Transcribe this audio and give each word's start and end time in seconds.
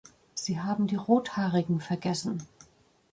Sie 0.33 0.59
haben 0.59 0.87
die 0.87 0.95
Rothaarigen 0.95 1.79
vergessen! 1.79 2.41